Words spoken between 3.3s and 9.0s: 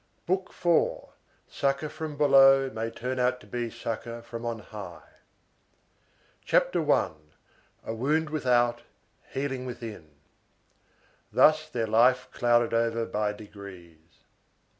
TO BE SUCCOR FROM ON HIGH CHAPTER I—A WOUND WITHOUT,